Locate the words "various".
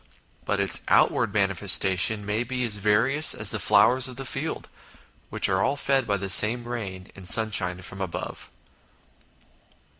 2.77-3.35